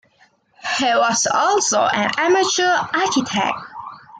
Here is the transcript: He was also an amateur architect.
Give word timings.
He 0.79 0.85
was 0.85 1.27
also 1.31 1.79
an 1.81 2.09
amateur 2.17 2.65
architect. 2.65 3.53